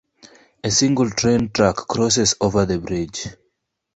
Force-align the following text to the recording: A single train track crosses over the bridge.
A 0.63 0.71
single 0.71 1.11
train 1.11 1.51
track 1.51 1.75
crosses 1.75 2.33
over 2.41 2.65
the 2.65 2.79
bridge. 2.79 3.27